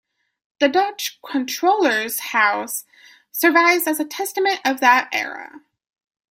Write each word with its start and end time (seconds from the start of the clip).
The 0.59 0.67
Dutch 0.67 1.19
"controleur"s 1.23 2.17
house 2.33 2.85
survives 3.31 3.85
as 3.85 3.99
a 3.99 4.03
testament 4.03 4.59
of 4.65 4.79
that 4.79 5.09
era. 5.13 5.61